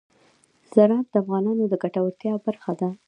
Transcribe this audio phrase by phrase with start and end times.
[0.73, 2.89] زراعت د افغانانو د ګټورتیا برخه ده.